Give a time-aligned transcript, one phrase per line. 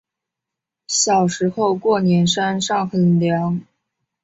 [0.87, 3.61] 小时候过年山上很凉